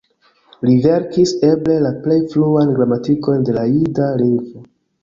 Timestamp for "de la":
3.51-3.71